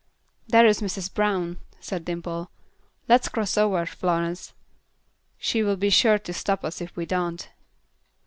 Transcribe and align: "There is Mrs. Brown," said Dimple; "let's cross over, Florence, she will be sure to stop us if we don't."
"There 0.47 0.65
is 0.65 0.81
Mrs. 0.81 1.13
Brown," 1.13 1.59
said 1.79 2.05
Dimple; 2.05 2.49
"let's 3.07 3.29
cross 3.29 3.55
over, 3.55 3.85
Florence, 3.85 4.55
she 5.37 5.61
will 5.61 5.77
be 5.77 5.91
sure 5.91 6.17
to 6.17 6.33
stop 6.33 6.65
us 6.65 6.81
if 6.81 6.97
we 6.97 7.05
don't." 7.05 7.47